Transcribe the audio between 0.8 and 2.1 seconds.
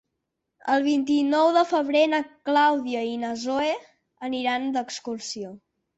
vint-i-nou de febrer